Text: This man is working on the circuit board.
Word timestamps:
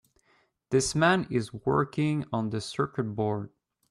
This 0.71 0.95
man 0.95 1.27
is 1.29 1.53
working 1.53 2.25
on 2.33 2.49
the 2.49 2.59
circuit 2.59 3.15
board. 3.15 3.51